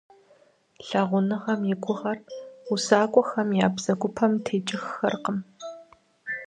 [0.87, 2.19] Лъагъуныгъэм и гугъур
[2.73, 5.39] усакӀуэхэм я бзэгупэм текӀыххэркъым.